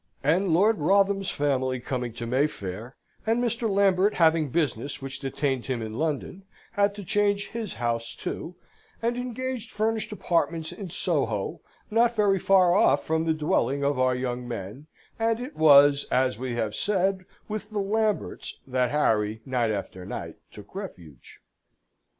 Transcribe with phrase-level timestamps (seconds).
[0.23, 3.69] And Lord Wrotham's family coming to Mayfair, and Mr.
[3.69, 8.55] Lambert having business which detained him in London, had to change his house, too,
[9.03, 11.61] and engaged furnished apartments in Soho,
[11.91, 14.87] not very far off from the dwelling of our young men;
[15.19, 20.37] and it was, as we have said, with the Lamberts that Harry, night after night,
[20.51, 21.41] took refuge.